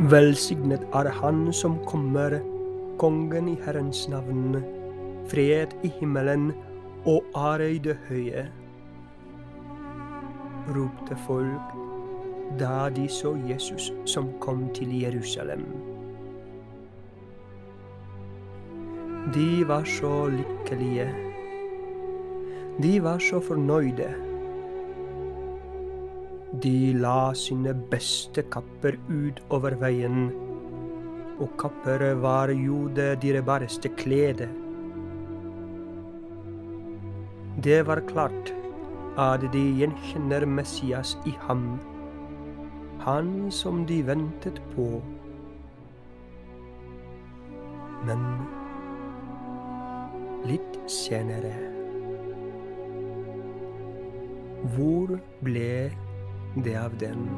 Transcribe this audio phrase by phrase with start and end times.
[0.00, 2.38] Velsignet er Han som kommer,
[2.98, 4.56] Kongen i Herrens navn.
[5.28, 6.54] Fred i himmelen
[7.04, 8.46] og ære i det høye.
[10.70, 11.76] ropte folk
[12.58, 15.66] da de så Jesus som kom til Jerusalem.
[19.34, 21.08] De var så lykkelige.
[22.82, 24.29] De var så fornøyde.
[26.52, 30.32] De la sine beste kapper ut over veien,
[31.38, 34.48] og kapper var jo det dyrebareste kledet.
[37.62, 38.50] Det var klart
[39.14, 41.78] at de gjenkjenner Messias i ham,
[43.06, 44.90] han som de ventet på.
[48.10, 48.26] Men
[50.50, 51.54] litt senere
[54.74, 55.90] Hvor ble
[56.56, 57.28] det av den.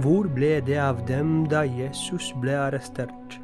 [0.00, 3.36] Hvor ble det av dem da Jesus ble arrestert?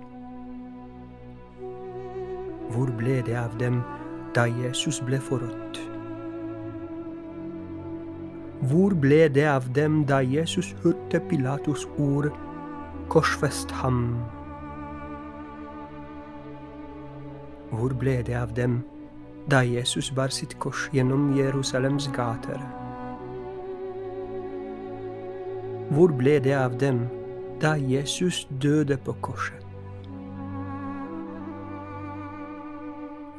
[2.73, 3.83] Hvor ble det av dem
[4.37, 5.81] da Jesus ble forrådt?
[8.69, 12.33] Hvor ble det av dem da Jesus hørte Pilatus' ord
[13.09, 14.17] 'korsfest ham'?
[17.71, 18.83] Hvor ble det av dem
[19.51, 22.61] da Jesus bar sitt kors gjennom Jerusalems gater?
[25.89, 27.07] Hvor ble det av dem
[27.63, 29.65] da Jesus døde på korset?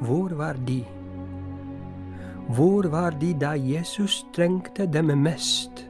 [0.00, 0.80] Hvor var de?
[2.50, 5.86] Hvor var de da Jesus trengte dem mest?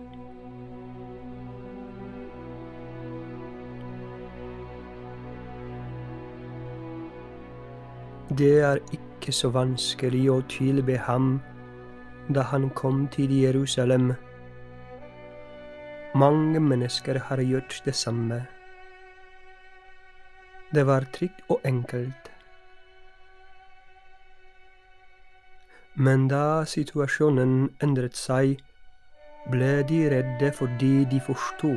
[8.38, 11.34] Det er ikke så vanskelig å tilbe ham
[12.32, 14.14] da han kom til Jerusalem.
[16.14, 18.46] Mange mennesker har gjort det samme.
[20.74, 22.30] Det var trygt og enkelt.
[25.94, 28.56] Men da situasjonen endret seg,
[29.52, 31.74] ble de redde fordi de forsto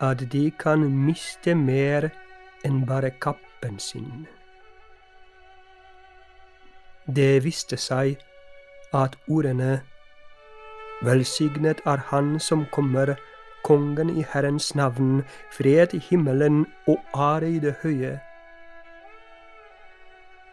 [0.00, 2.10] at de kan miste mer
[2.64, 4.26] enn bare kappen sin.
[7.06, 8.18] Det viste seg
[8.90, 9.82] at ordene
[11.06, 13.14] Velsignet er Han som kommer,
[13.62, 18.18] Kongen i Herrens navn, fred i himmelen og ære i det høye,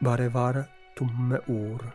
[0.04, 0.64] bare var
[0.98, 1.86] tomme ord.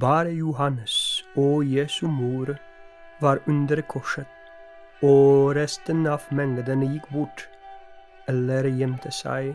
[0.00, 2.56] Bare Johannes og Jesu mor
[3.20, 4.26] var under korset,
[5.02, 7.48] og resten av mengden gikk bort
[8.28, 9.54] eller gjemte seg.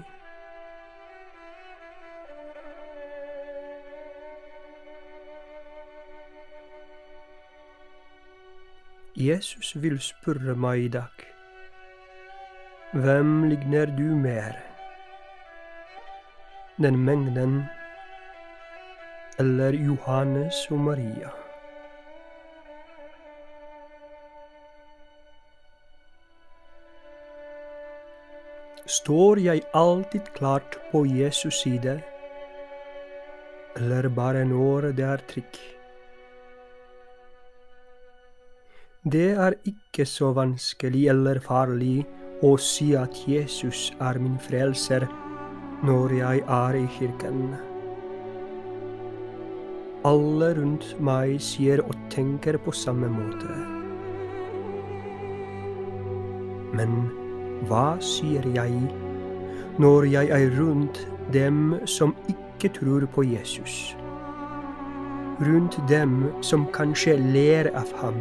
[9.16, 11.28] Jesus vil spørre meg i dag.
[12.94, 14.56] Hvem ligner du mer?
[16.82, 17.62] Den mengden
[19.40, 21.41] eller Johannes og Maria?
[28.92, 31.94] Står jeg alltid klart på Jesus side,
[33.80, 35.60] eller bare når det er trykk?
[39.14, 42.02] Det er ikke så vanskelig eller farlig
[42.44, 45.08] å si at Jesus er min frelser
[45.88, 47.40] når jeg er i kirken.
[50.12, 53.56] Alle rundt meg sier og tenker på samme måte.
[56.76, 57.21] Men
[57.70, 58.74] hva sier jeg
[59.82, 61.02] når jeg er rundt
[61.34, 63.96] dem som ikke tror på Jesus?
[65.42, 68.18] Rundt dem som kanskje ler av ham?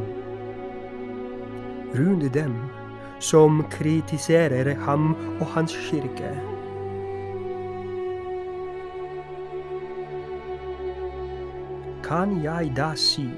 [1.97, 2.55] Rundt dem
[3.21, 6.33] som kritiserer ham og hans kirke?
[12.05, 13.29] Kan jeg da si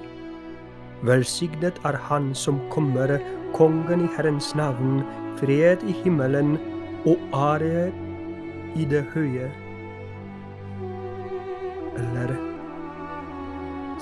[1.02, 3.18] Velsignet er Han som kommer,
[3.52, 5.02] Kongen i Herrens navn,
[5.40, 6.56] fred i himmelen
[7.06, 7.90] og ære
[8.76, 9.50] i det høye.
[11.98, 12.36] Eller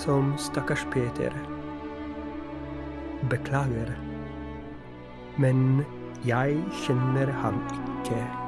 [0.01, 1.35] som stakkars Peter.
[3.31, 3.93] Beklager,
[5.39, 5.83] men
[6.25, 8.40] jeg kjenner ham ikke.